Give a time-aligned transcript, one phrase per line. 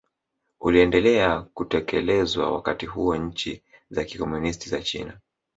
[0.61, 5.17] uliendelea kutekelezwa Wakati huo nchi za kikomunisti za China